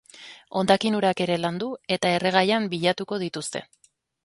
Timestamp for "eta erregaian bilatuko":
1.97-3.23